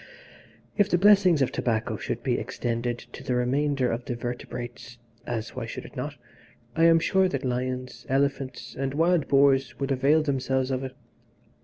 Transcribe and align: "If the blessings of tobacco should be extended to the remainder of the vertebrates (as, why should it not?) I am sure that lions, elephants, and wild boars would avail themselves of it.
"If 0.77 0.89
the 0.89 0.97
blessings 0.97 1.43
of 1.43 1.51
tobacco 1.51 1.95
should 1.95 2.23
be 2.23 2.39
extended 2.39 2.97
to 2.97 3.23
the 3.23 3.35
remainder 3.35 3.91
of 3.91 4.03
the 4.05 4.15
vertebrates 4.15 4.97
(as, 5.27 5.49
why 5.55 5.67
should 5.67 5.85
it 5.85 5.95
not?) 5.95 6.15
I 6.75 6.85
am 6.85 6.97
sure 6.97 7.29
that 7.29 7.45
lions, 7.45 8.07
elephants, 8.09 8.73
and 8.75 8.95
wild 8.95 9.27
boars 9.27 9.79
would 9.79 9.91
avail 9.91 10.23
themselves 10.23 10.71
of 10.71 10.83
it. 10.83 10.95